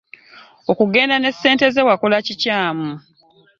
Okugenda 0.71 1.15
ne 1.19 1.31
ssenteze 1.33 1.81
wakola 1.87 2.17
kikyamu. 2.25 2.89